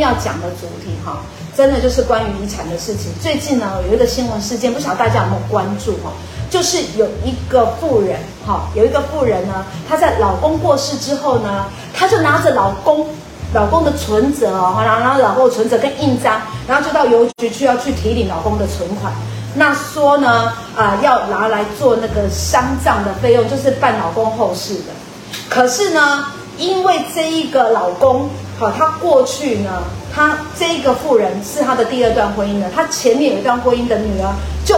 [0.00, 1.18] 要讲的主题哈，
[1.56, 3.12] 真的就是关于遗产的事情。
[3.20, 6.12] 最近呢，有一个新闻事件，不晓得大家有没有关注哈？
[6.50, 13.06] 就是有一个富人哈，有一个富人呢，她在老公过世之后呢，她就拿着老公
[13.52, 19.12] 老公的存折哦，然后老公的存折跟印章，然后就到邮局去要去提领老公的存款。
[19.54, 24.92] 那说呢，啊、要拿来做那个丧葬的费用，就是办老公后事的。
[25.48, 26.26] 可是呢，
[26.56, 28.28] 因为这一个老公，
[28.58, 29.70] 好，他过去呢，
[30.12, 34.74] 他这一个妇人是他的第二段婚姻的，他前面有一段婚姻的女儿，就，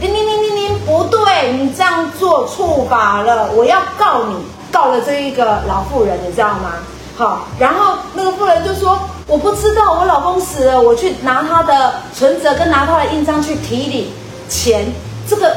[0.00, 4.34] 叮叮叮叮叮，不对，你这样做触法了，我要告你，
[4.72, 6.72] 告了这一个老妇人，你知道吗？
[7.16, 14.10] 好，然后那个妇人就说，我不知道我老公死了，我去拿他的存折跟拿他的印章去提领
[14.48, 14.92] 钱，
[15.28, 15.56] 这个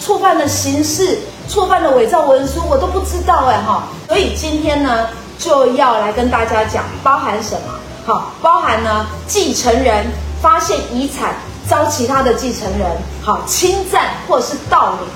[0.00, 1.18] 触犯的刑事。
[1.48, 5.08] 触犯了伪造文书，我都不知道哎哈，所以今天呢
[5.42, 7.74] 就要来跟大家讲，包含什么？
[8.06, 10.06] 好，包含呢继承人
[10.40, 11.34] 发现遗产
[11.68, 12.88] 遭其他的继承人
[13.20, 15.08] 好侵占或是盗领，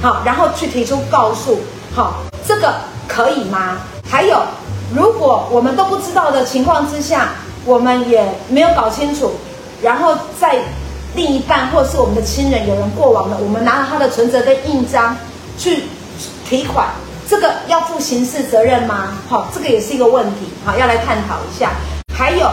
[0.00, 1.60] 好，然后去提出告诉，
[1.94, 2.14] 好，
[2.46, 2.72] 这个
[3.06, 3.76] 可以吗？
[4.08, 4.40] 还有，
[4.94, 7.32] 如果我们都不知道的情况之下，
[7.66, 9.32] 我们也没有搞清楚，
[9.82, 10.56] 然后在
[11.14, 15.14] 另一半或者是我们的亲人有人过往的，我们拿了他的存折跟印章。
[15.58, 15.82] 去
[16.48, 16.86] 提款，
[17.28, 19.12] 这个要负刑事责任吗？
[19.28, 21.72] 好，这个也是一个问题，好，要来探讨一下。
[22.16, 22.50] 还有，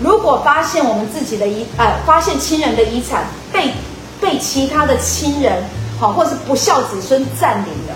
[0.00, 3.72] 如果发现我们自己的遗，呃，发现亲人的遗产被
[4.20, 5.64] 被其他的亲人，
[5.98, 7.94] 好，或是不孝子孙占领了，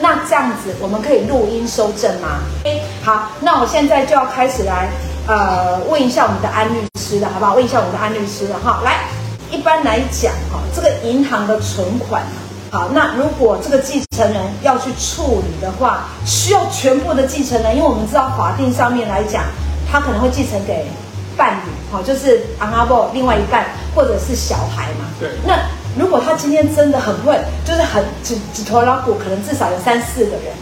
[0.00, 2.40] 那这样子我们可以录音收证吗？
[2.64, 4.88] 诶，好，那我现在就要开始来，
[5.28, 7.54] 呃，问一下我们的安律师了，好不好？
[7.54, 9.04] 问一下我们的安律师了，哈，来，
[9.48, 12.24] 一般来讲，哈，这个银行的存款。
[12.70, 19.44] 好，那如果这个继承人要去处理的话，需要全部的继承人，因为我们知道法定上面来讲，
[19.90, 20.86] 他可能会继承给
[21.34, 25.06] 伴侣，好，就是阿伯另外一半或者是小孩嘛。
[25.18, 25.30] 对。
[25.46, 25.58] 那
[25.98, 30.52] 如果他今天真的很会，就是很几几头老虎，可能至少有三四个人，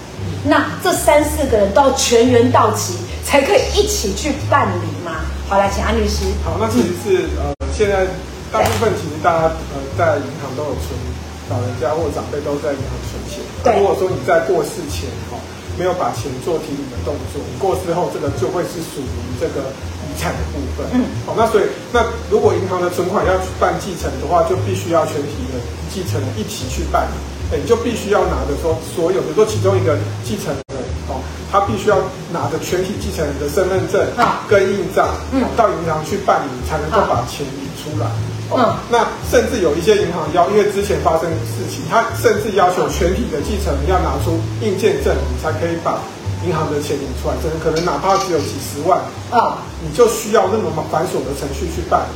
[0.45, 2.95] 那这三四个人都要全员到齐，
[3.25, 5.13] 才可以一起去办理嘛？
[5.49, 6.27] 好，来请安律师。
[6.45, 8.07] 好，那其实是呃，现在
[8.53, 11.16] 大部分其实大家呃在银行都有存。
[11.49, 13.41] 老人家或长辈都在银行存钱。
[13.63, 13.79] 对。
[13.79, 15.39] 如果说你在过世前哈
[15.79, 19.69] 没有把钱做提领的动作，你过世后这个就会是属于这个
[20.09, 20.87] 遗产的部分。
[20.93, 21.05] 嗯。
[21.27, 25.61] 好，那所以那如果银行的存款要去办继承的话，就必须要全体的
[25.93, 27.15] 继承人一起去办理。
[27.55, 31.97] 哎，你就必须要拿着说所有，比如说其中一个继承人哦，他必须要
[32.33, 34.03] 拿着全体继承人的身份证
[34.49, 38.11] 跟印章，嗯，到银行去办理，才能够把钱领出来。
[38.51, 45.99] 嗯、哦，那甚至有一些银行要，因为之前发生的事情，他甚至要求全体的继承人要拿出印鉴证明，才可以把
[46.47, 47.35] 银行的钱领出来。
[47.43, 52.07] 真的可能哪怕只有几十万啊，你就需要那么繁琐的程序去办。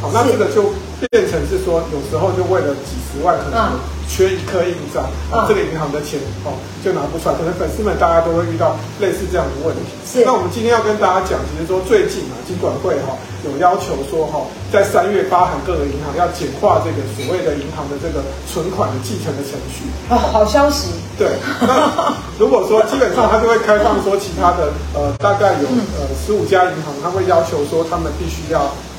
[0.00, 0.70] 好，那这个就
[1.10, 3.78] 变成是说，有时候就为了几十万，可能
[4.12, 5.08] 缺一颗印章，
[5.48, 6.52] 这个银行的钱哦
[6.84, 7.34] 就拿不出来。
[7.34, 9.88] 可能粉丝们大家都会遇到类似这样的问题。
[10.04, 13.16] 是，那我们今天要跟大家讲，其实说最近啊，金管会哈。
[13.42, 14.38] 有要求说哈，
[14.70, 19.82] 在三月发函各个银行要简化这个所谓的银行的这个存款的继承的程序。
[20.10, 20.94] 哦，好消息。
[21.18, 21.26] 对，
[21.58, 25.66] 那如果说基本上他就会开放说其他的呃大概有
[25.98, 28.91] 呃十五家银行，他会要求说他们必须要呃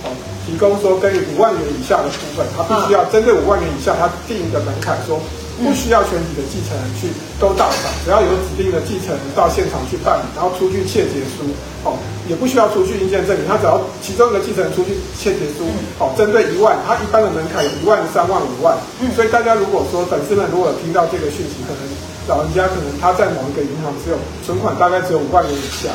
[0.53, 5.19] 提供说跟五万元以下的部分，他必须要针对五万元以下，他定一个门槛说。
[5.53, 11.45] 不需要全体的继承人去都到场，只要有指定的继承人到现场去办理，然后出具切结书，
[11.85, 11.93] 哦，
[12.27, 15.69] 也不需要出具印鉴证明，他只要其中一个继承人出具切结书，
[16.01, 18.75] 哦，针对一万，他一般的门槛有一万、三万、五万，
[19.15, 21.81] 所以大家如果说粉丝们如果听到这个讯息，可能
[22.25, 25.93] 老人家可能他在某一个银行只有存款大概只有五万元以下。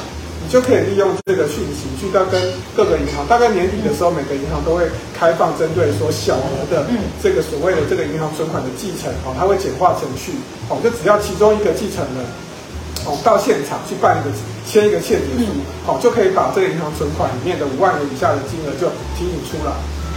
[0.48, 2.40] 就可以利用这个讯息去到跟
[2.74, 6.86] 各个银行，大概年底的时候，每个银行都会开放针对说小额的
[7.22, 10.32] 这个所谓的这个银行存款的继承，哦，它会简化程序，
[10.68, 12.24] 哦，就只要其中一个继承人，
[13.04, 14.32] 哦，到现场去办一个
[14.64, 15.52] 签一个欠结书，
[15.86, 18.88] 哦，就可以把这个银行存款里面的五万元以下的金额就
[19.20, 19.72] 提取出来，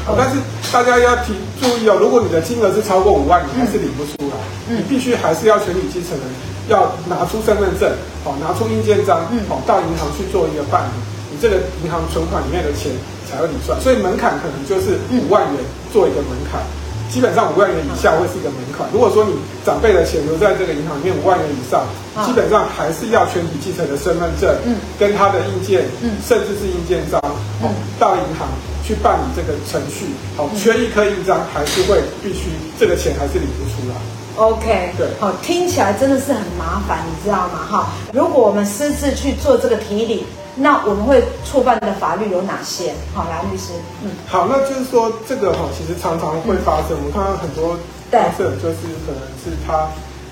[0.07, 0.37] 哦，但是
[0.71, 4.35] 大家要提注意哦，如果你的金额是超过五万，你还是领不出来，
[4.67, 6.27] 你必须还是要全体继承人。
[6.69, 7.89] 要拿出身份证，
[8.23, 12.93] 好，拿出印鉴章，好，到银行去做一个办理，你这个银行存款里面的钱
[13.27, 13.75] 才会理算。
[13.81, 15.59] 所以门槛可能就是五万元
[15.91, 16.61] 做一个门槛，
[17.09, 18.87] 基本上五万元以下会是一个门槛。
[18.93, 19.33] 如果说你
[19.65, 21.83] 长辈的钱留在这个银行里面五万元以上，
[22.23, 27.19] 基本上还是要全体继承的身份证，嗯，跟他的印鉴，嗯，甚至是印鉴章，
[27.59, 27.67] 哦，
[27.99, 28.47] 到银行
[28.91, 33.95] 去办理这个程序，好，缺一颗印章还是会必须这个钱还是领不出来。
[34.35, 37.65] OK，对，好，听起来真的是很麻烦，你知道吗？
[37.69, 40.25] 哈，如果我们私自去做这个提领，
[40.57, 42.93] 那我们会触犯的法律有哪些？
[43.13, 43.71] 好，来律师，
[44.03, 46.91] 嗯，好，那就是说这个哈，其实常常会发生。
[46.91, 47.77] 嗯、我们看到很多
[48.09, 48.75] 当事人，就是
[49.07, 49.87] 可能是他，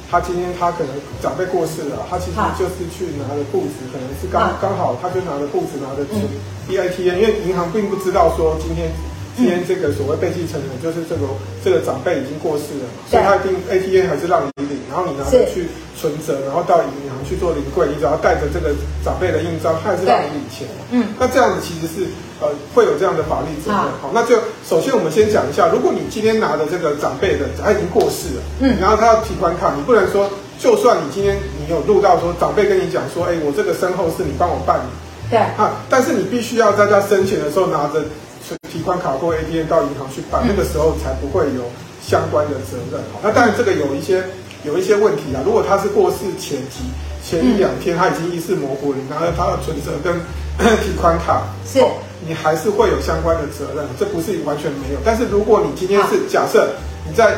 [0.09, 0.89] 他今天他可能
[1.21, 6.21] 长辈过世了，他其实就是去拿了簿子，可能是刚刚好，他就拿了簿子，拿了存
[6.67, 8.91] ATM，因为银行并不知道说今天。
[9.37, 11.23] 今天这个所谓被继承人就是这个
[11.63, 15.63] 这个长辈已经过世了嘛，所以他一定 A T N 还是让你领，然后你拿着去
[15.95, 20.67] 存折，然后到银行去做领柜，你只要带着这个长辈的印章，他还是让你领钱。
[20.91, 22.28] 嗯，那这样子其实是呃
[22.79, 23.79] 会有这样的法律责任。
[23.99, 37.99] 好，那就首先我们先讲一下，如果你今天拿的这个长辈的，他已经过世了，嗯，然后他要提款卡，你不能说，就算你今天你有录到说长辈跟你讲说，哎，我这个身后事你帮我办理，对，啊，但是你必须要在他生前的时候拿着。
[38.71, 41.69] 提款卡或 ATM 到银行去办，那个时候才不会有
[42.01, 42.99] 相关的责任。
[43.13, 44.23] 好，那当然这个有一些
[44.63, 45.41] 有一些问题啊。
[45.45, 46.85] 如果他是过世前几
[47.23, 50.15] 前一两天他已经意识模糊了，你拿着他的存折跟
[50.83, 51.79] 提款卡，是，
[52.27, 54.99] 你还是会有相关的责任，这不是完全没有。
[55.03, 56.69] 但是如果你今天是假设
[57.07, 57.35] 你在。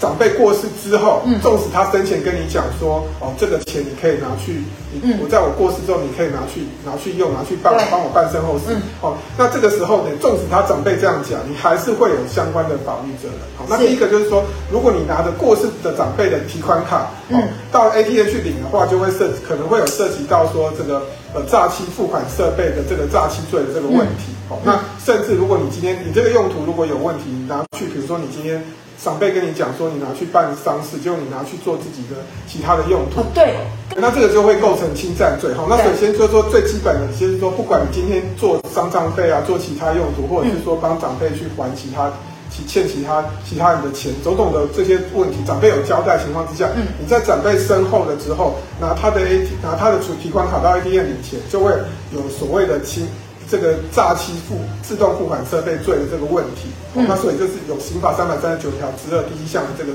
[0.00, 4.60] 长辈过世之后，纵使他生前跟你讲说，哦，这个钱你可以拿去，
[4.92, 8.76] 你我在我过世之后，你可以拿去拿去用，拿去办帮我办身后事。
[9.00, 13.38] 哦，那这个时候呢，纵使他长辈这样讲，你还是会有相关的法律责任。
[13.56, 17.40] 好，那第一个就是说，如果你拿着过世的长辈的提款卡，哦，
[17.70, 21.00] 到 ATM 去领的话，就会涉可能会有涉及到说这个
[21.34, 24.32] 呃诈欺付款设备的这个诈欺罪的这个问题。
[24.48, 28.62] 好，那甚至如果你今天你这个用途如果有问题，你拿去，比如说你今天。
[29.02, 32.16] 长辈跟你讲说，你拿去办丧事，就你拿去做自己的
[32.46, 33.22] 其他的用途。
[33.34, 33.56] 对，
[33.96, 35.52] 那这个就会构成侵占罪。
[35.52, 42.10] 好，那首先就说最基本的，就是说，不管你今天做丧葬费啊，做其他用途，或者是说帮长辈去还其他
[42.54, 51.72] 其欠其他其他人的钱，种种的这些问题，长辈有交代情况之下，嗯，你在长辈身后了之后，拿他的 A 拿他的储提款卡到 ATM 领钱，就会
[52.12, 53.08] 有所谓的侵。
[53.46, 59.92] 这个诈欺付自动付款设备罪的这个问题，嗯、那所以就是有刑法三百三十九条之二第一项的这个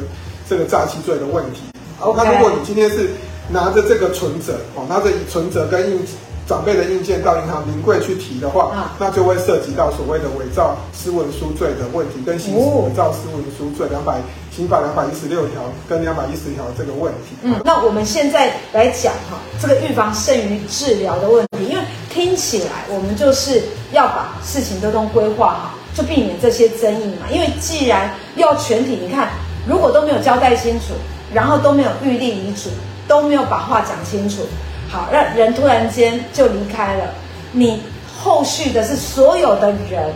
[0.48, 1.62] 这个诈欺罪的问题。
[2.00, 2.14] Okay.
[2.16, 3.10] 那如果你今天是
[3.50, 6.06] 拿着这个存折哦，拿着存折跟印
[6.50, 14.20] 长辈的印件到银行临柜去提的话，啊、那就会涉及到所谓的伪造私文书罪的问题，跟刑事伪造私文书罪两百
[14.50, 17.36] 刑法两百一十六条跟两百一十条这个问题。
[17.44, 21.84] 嗯，那我们现在来讲哈，这个预防胜于治疗的问题，因为。
[22.12, 23.62] 听起来，我们就是
[23.92, 27.28] 要把事情都都规划好，就避免这些争议嘛。
[27.32, 29.30] 因为既然要全体，你看，
[29.68, 30.96] 如果都没有交代清楚，
[31.32, 32.72] 然后都没有预立遗嘱，
[33.08, 34.42] 都没有把话讲清楚，
[34.90, 37.14] 好，让人突然间就离开了，
[37.52, 37.84] 你
[38.18, 40.12] 后续的是所有的人，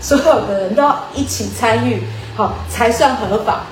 [0.00, 2.02] 所有的人都要一起参与，
[2.36, 3.62] 好，才算合法。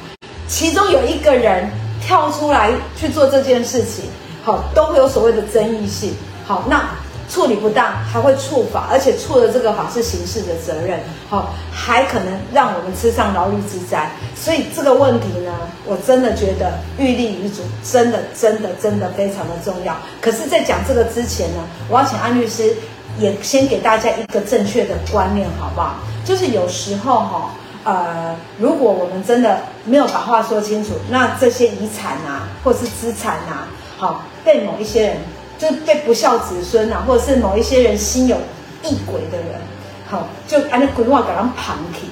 [0.48, 1.70] 其中有一个人
[2.04, 4.06] 跳出来去做这件事情，
[4.42, 6.14] 好，都会有所谓的争议性。
[6.46, 6.90] 好，那。
[7.30, 10.98] 处理不当还会触法，而且触的这个法是刑事的责任，
[11.28, 14.10] 好，还可能让我们吃上牢狱之灾。
[14.34, 15.52] 所以这个问题呢，
[15.86, 19.96] 我真的觉得预立遗嘱真的真的真的非常的重要。
[20.20, 22.74] 可是，在讲这个之前呢，我要请安律师
[23.16, 25.94] 也先给大家一个正确的观念，好不好？
[26.24, 27.50] 就是有时候哈，
[27.84, 35.16] 呃，如果我们真的没有把话说清楚，那这些遗产啊，或是资产啊，好，被某一些人。
[35.60, 38.36] 就是被不孝子孙啊，或者是某一些人心有
[38.82, 39.60] 异鬼的人，
[40.08, 42.08] 好，就按那鬼话给他们盘起，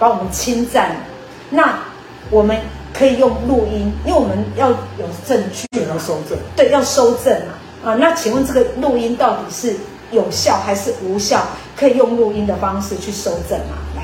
[0.00, 0.96] 把我们侵占。
[1.48, 1.78] 那
[2.28, 2.58] 我们
[2.92, 6.36] 可以用录音，因为我们要有证据，要收证。
[6.56, 7.54] 对，要收证啊。
[7.84, 9.76] 啊，那请问这个录音到底是
[10.10, 11.46] 有效还是无效？
[11.76, 13.78] 可以用录音的方式去收证吗？
[13.94, 14.02] 来。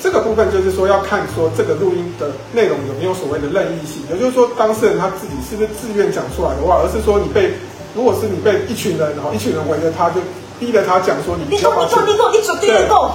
[0.00, 7.52] 这个部分就是说要看说这个录音的内容有没有所谓的任意性，也就是说当事人他自己是不是自愿讲出来的话，而是说你被。
[7.94, 10.20] 如果是你被一群人，然后一群人围着他，就
[10.58, 13.10] 逼着他讲说你，你说你说你说你准备够，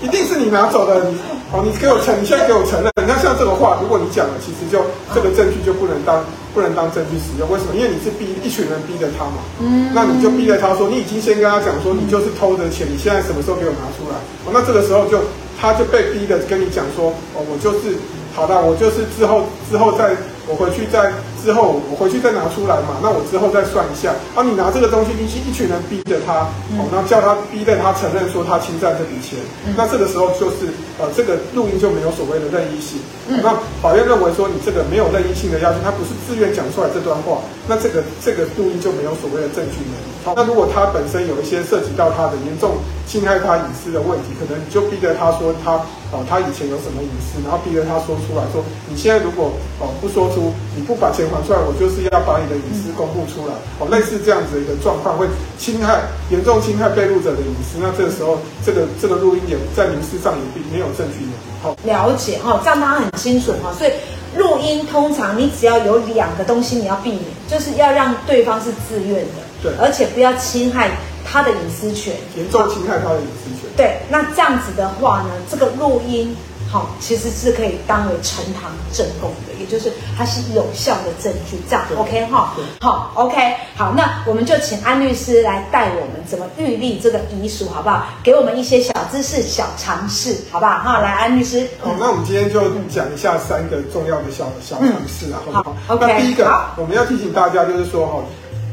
[0.00, 1.16] 一定是你拿走的，你
[1.52, 2.90] 哦，你给我承，你现在给我承认。
[2.96, 4.82] 你看像这个话，如果你讲了，其实就
[5.14, 7.48] 这个证据就不能当不能当证据使用。
[7.50, 7.74] 为什么？
[7.74, 14.16] 因为你是逼一群人逼着他嘛，嗯，那你就逼着他说，你已经先跟他讲说，你就是偷的钱，你现在什么时候给我拿出来？
[14.44, 15.20] 哦，那这个时候就
[15.60, 17.94] 他就被逼着跟你讲说，哦，我就是
[18.34, 20.16] 好的，我就是之后之后再
[20.48, 21.12] 我回去再。
[21.42, 24.14] 之后我回去再拿出来嘛，那我之后再算一下。
[24.30, 26.46] 啊，你拿这个东西，一一群人逼着他，
[26.78, 29.34] 哦，那叫他逼着他承认说他侵占这笔钱，
[29.74, 30.70] 那这个时候就是
[31.02, 33.02] 呃，这个录音就没有所谓的任意性。
[33.42, 40.06] 那法院认为说你这个没有任意性的要求，他不是自愿讲出来这段话，那这个这个录音就没有所谓的证据能力。
[40.22, 42.78] 好，那如果他本身有一些涉及到他的严重
[43.12, 45.72] 侵害他隐私的问题，可能你就逼着他说他
[46.08, 53.52] 哦，他以前有什么隐私，然后逼着他说出来说，你现在如果哦不说出你不把钱还出来，我就是要把你的隐私公布出来。
[53.78, 55.28] 哦，类似这样子的一个状况，会
[55.58, 57.76] 侵害严重侵害被录者的隐私。
[57.76, 61.28] 那这个时候，这个这个录音也在民事上也并没有证据。
[61.60, 63.68] 好，了解哈，这样大家很清楚哈。
[63.76, 63.92] 所以
[64.40, 70.90] 录音通常你只要有两个东西你要避免，就是要让对方是自愿的，对，而且不要侵害
[71.24, 73.70] 他的隐私权，严重侵害他的隐私权。
[73.76, 76.36] 对，那这样子的话呢，这个录音。
[76.70, 82.54] 好，其实是可以当为呈堂证供的，也就是它是有效的证据，这样 OK 哈？
[82.80, 88.06] 好 OK，好，那我们就请安律师来带我们怎么预立这个遗嘱，好不好？
[88.22, 90.78] 给我们一些小知识、小常识，好不好？
[90.78, 91.68] 哈，来，安律师。
[91.78, 96.06] 好，那我们今天就讲一下三个重要的小小常识啊，好不好？，OK。
[96.06, 98.24] 那第一个，我们要提醒大家，就是说哈，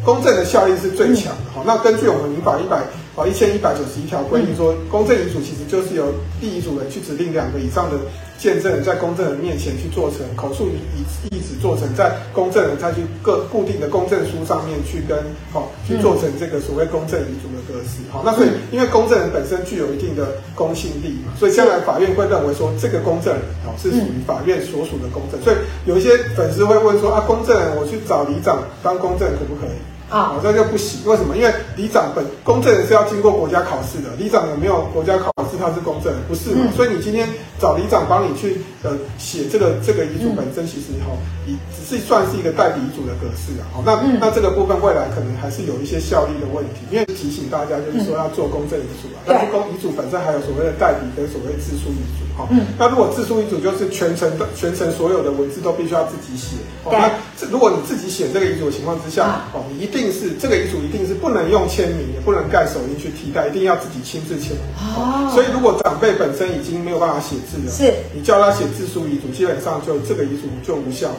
[0.10, 1.54] 公证的效力是最强的。
[1.54, 2.82] 好，那根据我们民法一百。
[3.20, 6.08] 啊，一千一百九十一条规定说，公证遗嘱其实就是由
[6.40, 8.00] 第遗嘱人去指定两个以上的
[8.40, 15.20] 见证人，在公证人面前去做成口述遗遗旨，做成在公证人再去各固定的公证书上面去跟
[15.52, 18.00] 好去做成这个所谓公证遗嘱的格式。
[18.10, 25.36] 好，那所以因为公证人本身具有一定的公信力嘛，所以将来法院会认为说这个公证人哦是属于法院所属的公证。
[25.44, 29.76] 所以有一些粉丝会问说啊，公证人我去找里长当公证可不可以？
[30.10, 31.02] 啊，这就不行。
[31.06, 31.38] 为什么？
[31.38, 34.10] 因为里长本公证人是要经过国家考试的。
[34.18, 36.64] 里长有没有国家考试，他是公证人，不是嘛？
[36.64, 37.28] 嗯、所以你今天
[37.60, 41.12] 找里长帮你去呃写这个这个遗嘱本身，其实哈，
[41.46, 43.68] 你只是算是一个代笔遗嘱的格式啊。
[43.76, 46.82] 好，那、嗯、那这个部分未来可能还是有一些效力的问题。
[46.90, 49.22] 因为提醒大家，就是说要做公证遗嘱啊。
[49.22, 52.48] 嗯、但是公遗嘱本身还有所谓的代笔跟所谓自书遗嘱哈。
[52.50, 52.66] 嗯。
[52.80, 56.58] 那如果自书遗嘱就是全程的全程所有的文字都必须要自己写。
[56.90, 56.98] 对。
[56.98, 60.00] 那这如果你自己写这个遗嘱的情况之下，哦，你一定。
[60.00, 64.56] 一定是这个遗嘱，一定是不能用签名，也不能盖手印去替代，一定要自己亲自签。
[64.80, 71.16] 哦，所以如果长辈本身已经没有办法写字了，是你叫他写自书遗嘱，基本上就这个遗嘱就无效了，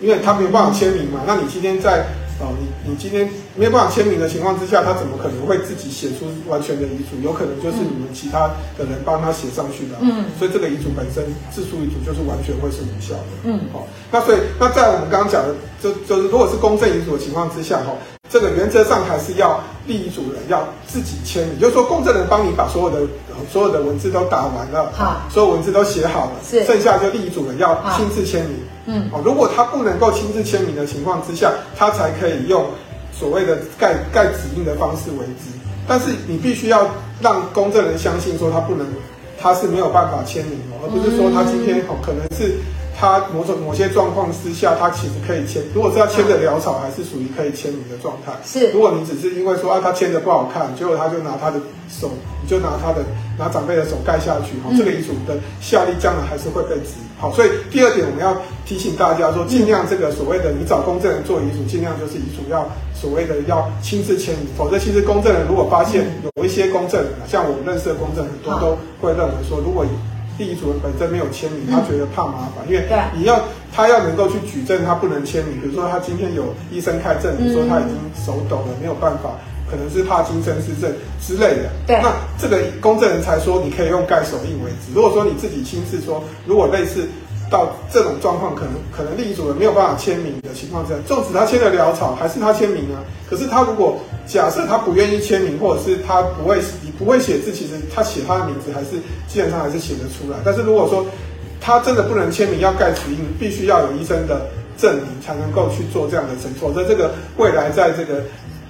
[0.00, 1.20] 因为他没有办法签名嘛。
[1.26, 2.06] 那你今天在。
[2.40, 7.14] 哦，你你今天没有办法签名的情况之下，他怎么可能会自己写出完全的遗嘱？
[7.22, 9.94] 有可能就是你们其他的人帮他写上去的。
[10.00, 11.22] 嗯，所以这个遗嘱本身
[11.52, 13.30] 自书遗嘱就是完全会是无效的。
[13.44, 17.92] 嗯，好，那所以那在我们刚刚讲的，就就是如果是公证遗嘱的情况之下，哈，
[18.32, 23.02] 这个原则上还是要立遗嘱人要自己签名，就是说公证人帮你把所有的
[23.52, 28.54] 所有的文字都打完了，好，所有文字都写好了，是，剩下就立遗嘱人要亲自签名。
[28.86, 32.64] 嗯，哦，如果他不能够亲自签名的情况之下，他才可以用
[33.12, 35.52] 所谓的盖盖指印的方式为之。
[35.86, 36.88] 但是你必须要
[37.20, 38.86] 让公证人相信说他不能，
[39.38, 42.56] 他是没有办法签名哦，而不是说他今天哦可能是。
[43.02, 45.60] 他某种某些状况之下，他其实可以签。
[45.74, 48.30] 如果是要签的潦草，还是属于可以签名的状态。
[48.44, 51.58] 是，如果你只是因为说啊，他签的不好看，结果他就拿他的
[51.90, 52.08] 手，
[52.40, 53.02] 你就拿他的
[53.36, 57.02] 拿长辈的手盖下去，哈、嗯，这个遗嘱的效力将来还是会被质疑。
[57.18, 66.06] 好，所以第二点我们要提醒大家说，尽量这个所谓的你找公证人做遗嘱，尽量就是遗嘱要所谓的要亲自签名，否则其实公证人如果发现
[66.36, 69.84] 有一些公证人，像我们认识的公证人，很多都会认为说，如果
[70.38, 73.40] 立遗嘱人本身没有签名，他觉得怕麻烦，因为你要
[73.72, 75.60] 他要能够去举证，他不能签名。
[75.60, 79.30] 比如说他今天有医生开证，明说他已经手抖了，没有办法，
[79.70, 81.70] 可能是帕金森氏症之类的。
[81.86, 84.92] 对，那这个公证人才说你可以用盖手印为止。
[84.94, 87.08] 如果说你自己亲自说，如果类似。
[87.52, 93.04] 到这种状况，可能可能另一组人没有办法签名的情况下，纵使他签的潦草，还是他签名啊。
[93.28, 98.96] 可是他如果假设他不愿意签名，或者是他不会，你不会写字，其实他写他的名字还是
[99.28, 100.38] 基本上还是写得出来。
[100.42, 101.04] 但是如果说
[101.60, 104.46] 他真的不能签名，要盖指印，必须要有医生的
[104.78, 106.58] 证明才能够去做这样的程序。
[106.58, 108.22] 否则这个未来在这个。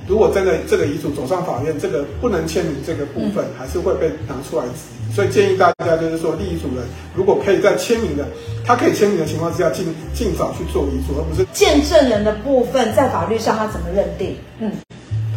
[0.09, 8.26] 如果真的这个遗嘱走上法院，这个不能签名这个部分还是会被拿出来质疑，所以建议大家就是说，立遗嘱人如果可以在签名的，
[8.66, 14.37] 他可以签名的情况之下，尽尽早去做遗嘱，而不是见证人的部分在法律上他怎么认定？
[14.59, 14.73] 嗯，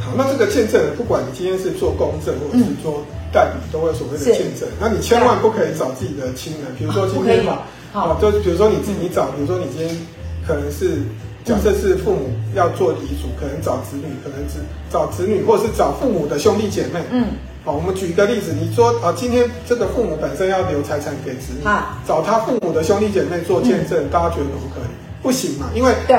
[0.01, 4.67] 好，那这个见证人，不管你今天是做公证或者是做代笔，都会有所谓的见证。
[4.81, 7.59] 那你千万不可以找自己的亲人，比如说今天嘛，
[7.93, 9.95] 好，就比如说你自己找，比如说你今天
[10.45, 11.03] 可能是。
[11.45, 14.55] 假设是父母要做遗嘱，可能找子女，可能只
[14.89, 16.99] 找子女，或者是找父母的兄弟姐妹。
[17.11, 17.27] 嗯，
[17.63, 24.89] 好，我们举一个例子，你说啊，今天这个父母本身要留财产给子女，啊，找他父母的兄弟姐妹做见证，嗯、大家觉得可不可以？
[25.21, 26.17] 不行嘛，因为对，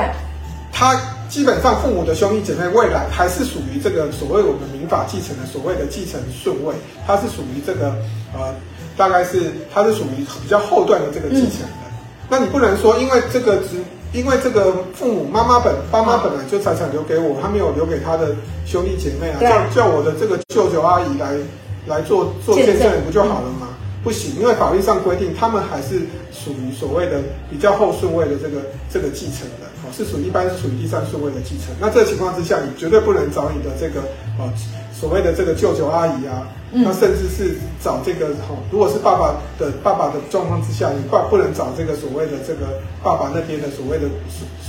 [0.71, 6.73] 他基本上父母的兄弟姐妹未来还是属于这个所谓我们民法继承的所谓的继承顺位，
[7.05, 7.93] 他是属于这个
[8.33, 8.55] 呃，
[8.95, 11.83] 大概是他是属于比较后段的这个继承的。
[11.83, 11.97] 嗯、
[12.29, 13.83] 那你不能说因为这个只。
[14.13, 18.35] 因为这个父母妈妈本爸妈本来就财产留给我，他没有留给他的
[18.65, 21.35] 兄弟姐妹啊，叫叫我的这个舅舅阿姨来
[21.87, 23.67] 来做做见证不就好了吗？
[24.03, 25.99] 不行，因为法律上规定他们还是
[26.31, 31.75] 属于所谓的比较后顺位的这个这个继承人，哦，是属于一般是属于第三顺位的继承。
[31.79, 34.01] 那这个情况之下，你绝对不能找你的这个
[34.39, 34.47] 哦
[34.93, 44.05] 所谓的这个舅舅阿姨啊，那甚至是找这个哦，如果是爸爸的爸爸的状况之下，你爸不能找这个所谓的这个爸爸那边的所谓的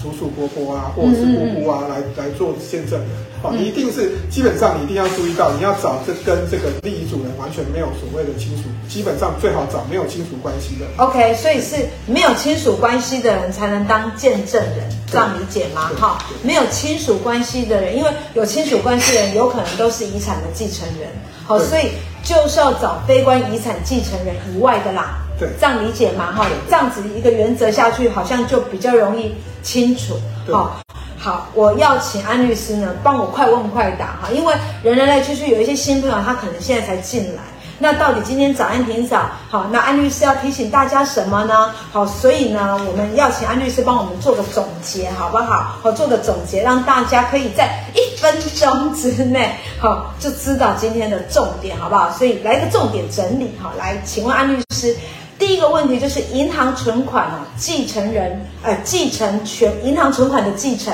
[0.00, 3.08] 叔叔伯伯啊，或者是姑姑啊来来做见证人。
[3.42, 10.86] 哦，你一定是基本上你一定要注意到，你要找这跟这个立遗嘱人完全没有所谓的亲属，基本上最好找没有亲属关系的。
[11.02, 11.76] OK，所以是
[12.06, 15.90] 没有亲属关系的人才能当见证人，这样理解吗？
[15.98, 21.08] 哈，没有亲属关系的人，因为有亲属关系的人有可能都是遗产的继承人。
[21.48, 25.20] 好，所以就是要找非关遗产继承人以外的啦。
[25.38, 26.30] 对，这样理解嘛？
[26.30, 30.14] 哈，这样子一个原则下去，好像就比较容易清楚。
[30.52, 30.76] 好。
[31.20, 37.42] 好，我要请安律师呢，帮我快问快答哈，因为人人来就是有一些新朋友，他可能现在才进来。
[37.80, 41.72] 那到底今天早安霆嫂，好，那安律师要提醒大家什么呢？
[41.92, 45.76] 好，所以呢，我们要请安律师帮我们做个总结，好不好？
[45.80, 52.10] 好，做个总结，让大家可以在一分钟之内，好，就知道今天的重点，好不好？
[52.10, 54.96] 所以来个重点整理，好，来，请问安律师。
[55.38, 60.92] 第一个问题就是银行存款啊，继承人呃，继承权银行存款的继承，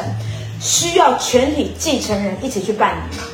[0.61, 3.25] 需要全体继承人一起去办理吗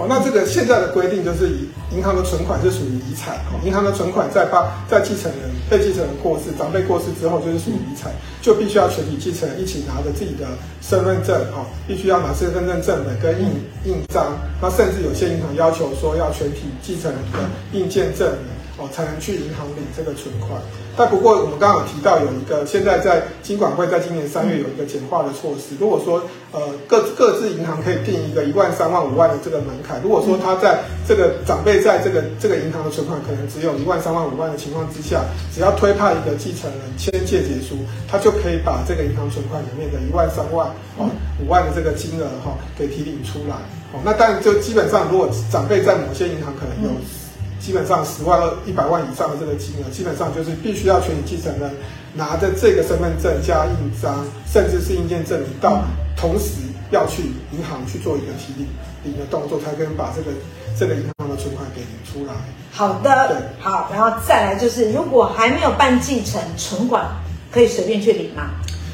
[0.00, 0.06] 吗？
[0.08, 10.46] 好，那这个现在的规定就是，以银行的存款是属于遗产，银行的存款在发在继承人被继承人过世，长辈过世之后就是属于遗产，就必须要全体继承人一起拿着自己的
[10.80, 13.48] 身份证，哈，必须要拿身份证正本跟印
[13.84, 17.38] 印章，那甚至有些银行要求说要全体继承人的
[17.72, 18.60] 印鉴证明。
[18.80, 20.58] 哦，才能去银行领这个存款。
[21.00, 25.74] 但不过我们刚刚有提到有一个，现在在金管会在今年三月有一个简化的措施。
[25.80, 26.20] 如果说
[26.52, 37.76] 呃各各自银行可以定一个一万、三万、五万的这个门槛，如果说他在这个长辈在这个这个银行的存款可能只有一万、三万、五万的情况之下，只要推派一个继承人签借结书，
[38.06, 41.08] 他就可以把这个银行存款里面的一万、三万、哦
[41.42, 43.56] 五万的这个金额哈、哦、给提领出来。
[43.94, 46.90] 哦，那当然就基本上如果长辈在某些银行可能有。
[47.60, 51.70] 基本上十万、一百万以上的这个金额，基本上就是必须要全体继承人
[52.14, 55.84] 拿着这个身份证加印章，甚至是印鉴证明到，
[56.16, 56.54] 同时
[56.90, 58.66] 要去银行去做一个提领
[59.04, 60.30] 领的动作，才可以把这个
[60.78, 62.34] 这个银行的存款给领出来。
[62.72, 67.06] 好的，对，好，然后再来就是，如果还没有办继承，存款
[67.52, 68.50] 可以随便去领吗？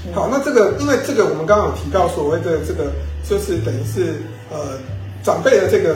[0.07, 2.90] 嗯、好，那这个因为这个我们刚刚有提到所谓的这个，
[3.22, 4.76] 就是等于是呃
[5.22, 5.94] 长辈的这个。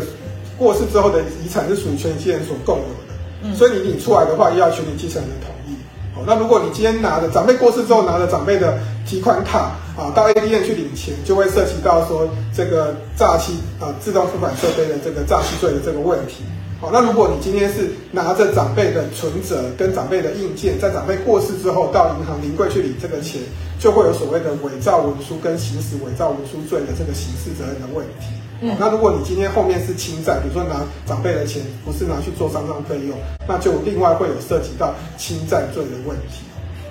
[0.61, 5.75] 过世之后的遗产是属于全体继承人所共有的，嗯，所以你领出来的话，又要全体继承人同意。
[6.15, 16.45] 好，那如果你今天拿着长辈过世之后拿着长辈的提款卡啊到 ATM 去领钱，就会涉及到说这个诈欺啊自动付款设备的这个诈欺罪的这个问题。
[16.79, 23.41] 好，那如果你今天是拿着长辈的存折跟长辈的印件，在长辈过世之后到银行临柜去领这个钱，
[23.79, 28.27] 就会有所谓的伪造文书跟行使伪造文书罪的这个刑事责任的问题。
[28.61, 33.17] 嗯，那如果你今天后面是侵占，比如说拿长辈的钱，不是拿去做丧葬费用，
[33.49, 36.45] 那就另外会有涉及到侵占罪的问题。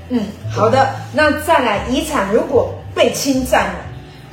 [0.09, 3.79] 嗯，好的，那再来遗产如果被侵占了，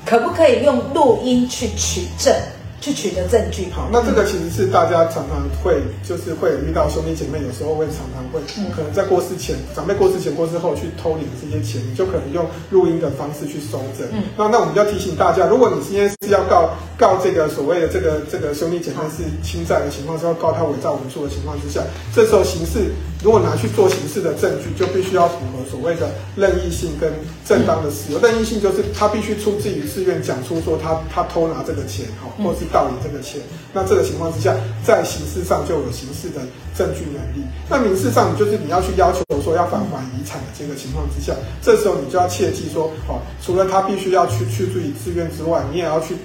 [0.04, 2.34] 可不可以用录音去取证？
[2.78, 3.68] 去取得证据。
[3.74, 8.38] 好，那这个其实是大家常常会，就是会遇到兄弟姐妹，有时候会常常会，
[8.70, 14.06] 可能在过世前，长辈过世前、过世后去偷领这些钱，你就可能用录音的方式去收证。
[14.12, 21.80] 嗯，那那我们要提醒大家，如果你今天是要告告这个所谓的这个这个兄弟姐妹是侵占的情况，是要告他伪造文书的情况之下，
[22.14, 22.92] 这时候刑事
[23.24, 27.10] 如果拿去做刑事的证据，就必须要符合所谓的任意性跟
[27.44, 28.20] 正当的事由。
[28.20, 32.66] 任意性就是他必须出自于自愿讲出说他他偷拿这个钱，哈，或是。
[32.72, 33.40] 盗领这个钱，
[33.72, 34.52] 那这个情况之下，
[34.84, 36.40] 在刑事上就有刑事的
[36.76, 37.46] 证据能力。
[37.70, 41.32] 那民事上，就是你要去要求说要返还遗产的这个情况之下，
[41.62, 46.16] 这时候你就要切记说，哦，除了他必须要去去注意自愿之外，你也要去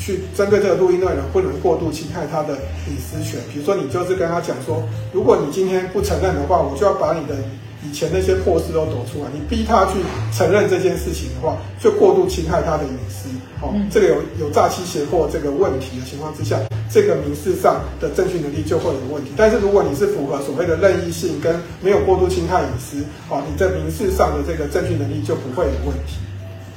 [0.00, 2.54] 去针对这个录音内容，不能过度侵害他的
[2.88, 3.38] 隐私权。
[3.52, 4.82] 比如说，你就是跟他讲说，
[5.12, 7.36] 如果你今天不承认的话，我就要把你的。
[7.82, 9.92] 以前那些破事都抖出来，你逼他去
[10.36, 13.30] 承认这件事情的话，就过度侵害他的隐私。
[13.62, 16.58] 哦，这个有有诈欺胁迫这个问题的情况之下，
[16.92, 19.30] 这个民事上的证据能力就会有问题。
[19.34, 26.18] 但是如果你是符合所谓的任意性跟没有过度侵害隐私，哦，你在民事上的这个证据能力就不会有问题。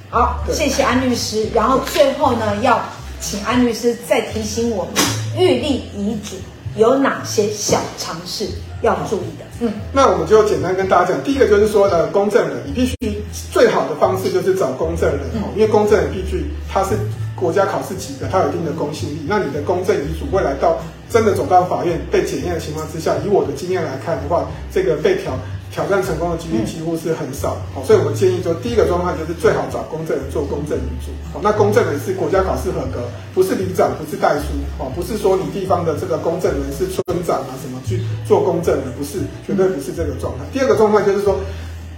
[0.10, 1.50] 好，谢谢安律师。
[1.54, 2.82] 然后最后呢，要
[3.24, 4.94] 请安律师再提醒我们，
[5.38, 6.36] 预立遗嘱
[6.76, 8.50] 有哪些小常识
[8.82, 9.46] 要注意的？
[9.62, 16.90] 嗯，那我们就简单跟大家讲，第一个就是说呢，公证人，你必须最好的方式就是找公证人哦，因为公证人必须他是
[17.34, 19.20] 国家考试级的，他有一定的公信力。
[19.26, 20.78] 那你的公证遗嘱未来到
[21.10, 25.32] 真的走到法院被检验的情况之下，以我的经验来看的话，这个被挑
[25.74, 27.58] 挑战成功的几率几乎是很少。
[27.74, 31.10] 好，所以我们建议说，第一个状况就是最好找公证人做公证遗嘱。
[31.34, 33.02] 好，那公证人是国家考试合格，
[33.34, 40.46] 不是里长，不是代书，哦，不是说你地方的这个公证人是村长啊什么去做公证人，不是，绝对不是这个状态。
[40.54, 41.36] 第二个状况就是说，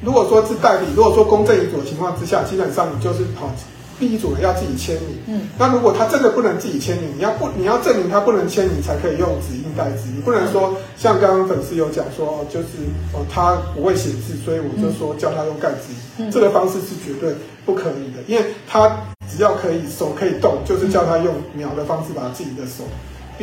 [0.02, 3.52] 如果说是代理，如果说公证遗嘱的情况之下，基本上你就是好。
[4.00, 10.10] 第一组人要自己签名，嗯，那如果他真的不能自己签名，你要不你要证明他不能签名，才可以用指印代字。
[10.14, 12.68] 你不能说像刚刚粉丝有讲说，就是
[13.14, 17.34] 哦他不会写字，所以我就说叫他用盖指印，这个方式是绝对
[17.66, 18.98] 不可以的，因为他
[19.32, 22.84] 只要可以手可以动，就是叫他用描的方式把自己的手，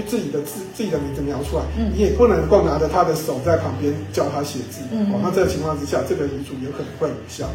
[0.07, 1.63] 自己的字自己的名字描出来，
[1.95, 4.81] 你也不能够拿着他的手在旁边教他写字，
[5.13, 7.47] 哦，那这个情况之下，这个遗嘱有可能会无效。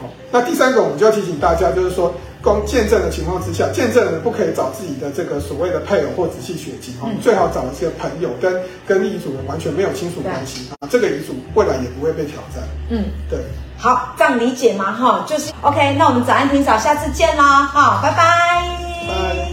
[0.00, 2.14] 好，那第三个我们就要提醒大家，就是说。
[2.42, 12.62] 光见证的情况之下，见证人不可以找自己的这个所谓的配偶或直系血亲哈，你最好找一些朋友，跟跟遗嘱人完全没有亲属关系啊，这个遗嘱未来也不会被挑战。
[12.90, 13.38] 嗯，对。
[13.76, 14.92] 好，这样理解吗？
[14.92, 15.94] 哈，就是 OK。
[15.98, 19.47] 那我们早安庭嫂，下次见啦，哈，拜，拜拜。